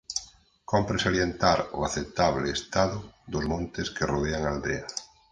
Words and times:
Cómpre 0.71 0.99
salientar 1.01 1.59
o 1.77 1.85
aceptable 1.89 2.49
estado 2.57 2.97
dos 3.31 3.43
montes 3.51 3.91
que 3.95 4.09
rodean 4.13 4.43
a 4.45 4.51
aldea. 4.55 4.85